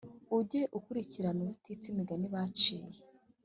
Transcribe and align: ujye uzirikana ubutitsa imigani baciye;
ujye 0.37 0.61
uzirikana 0.77 1.39
ubutitsa 1.43 1.85
imigani 1.91 2.27
baciye; 2.33 2.99